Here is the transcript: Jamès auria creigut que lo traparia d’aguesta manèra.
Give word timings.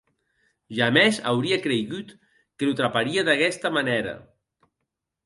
Jamès 0.77 1.19
auria 1.31 1.59
creigut 1.65 2.13
que 2.23 2.71
lo 2.71 2.79
traparia 2.79 3.25
d’aguesta 3.29 3.73
manèra. 3.77 4.15